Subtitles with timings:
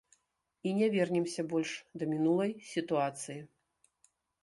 [0.69, 3.41] І не вернемся больш да мінулай сітуацыі.